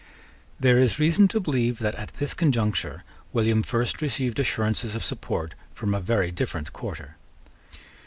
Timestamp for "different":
6.31-6.73